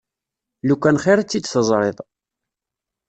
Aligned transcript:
Lukan 0.67 0.97
xir 1.03 1.17
i 1.19 1.23
tt-id-teẓriḍ! 1.23 1.97